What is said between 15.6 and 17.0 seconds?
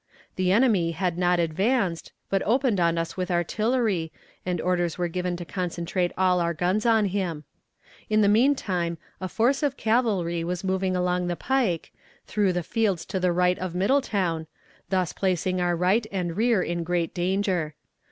our right and rear in